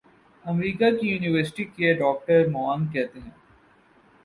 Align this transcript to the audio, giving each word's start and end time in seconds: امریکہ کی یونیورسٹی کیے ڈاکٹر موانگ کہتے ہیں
امریکہ 0.45 0.89
کی 0.91 1.07
یونیورسٹی 1.07 1.63
کیے 1.65 1.93
ڈاکٹر 1.95 2.47
موانگ 2.51 2.87
کہتے 2.93 3.19
ہیں 3.19 3.31